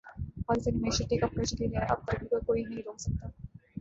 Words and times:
پاکستانی 0.47 0.79
معشیت 0.79 1.07
take 1.09 1.23
off 1.23 1.31
کرچکی 1.35 1.65
ھے 1.67 1.83
اب 1.87 1.99
ترقی 2.05 2.27
کو 2.27 2.39
کوئی 2.45 2.63
نہیں 2.63 2.81
روک 2.85 2.99
سکتا 3.01 3.25